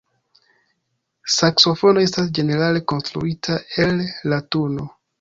[1.33, 4.93] Saksofono estas ĝenerale konstruita el latuno.